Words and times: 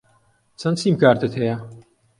چەند 0.59 0.77
سیمکارتت 0.81 1.33
هەیە؟ 1.39 1.55